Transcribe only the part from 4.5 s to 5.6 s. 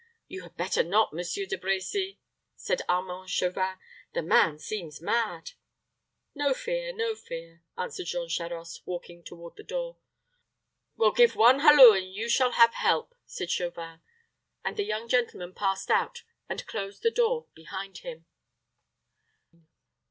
seems mad."